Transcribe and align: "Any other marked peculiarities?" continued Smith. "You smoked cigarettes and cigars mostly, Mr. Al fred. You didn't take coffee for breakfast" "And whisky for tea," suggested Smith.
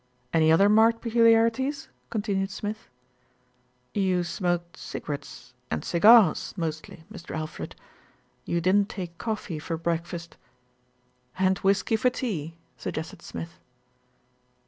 "Any 0.33 0.51
other 0.51 0.67
marked 0.67 0.99
peculiarities?" 1.01 1.89
continued 2.09 2.49
Smith. 2.49 2.89
"You 3.93 4.23
smoked 4.23 4.75
cigarettes 4.75 5.53
and 5.69 5.85
cigars 5.85 6.55
mostly, 6.57 7.03
Mr. 7.13 7.35
Al 7.37 7.45
fred. 7.45 7.75
You 8.43 8.61
didn't 8.61 8.89
take 8.89 9.19
coffee 9.19 9.59
for 9.59 9.77
breakfast" 9.77 10.37
"And 11.37 11.59
whisky 11.59 11.97
for 11.97 12.09
tea," 12.09 12.55
suggested 12.77 13.21
Smith. 13.21 13.59